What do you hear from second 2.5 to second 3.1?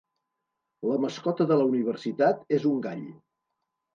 és un gall.